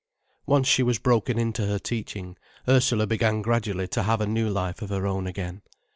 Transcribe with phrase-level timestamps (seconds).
[0.47, 2.35] Once she was broken in to her teaching,
[2.67, 5.61] Ursula began gradually to have a new life of her own again.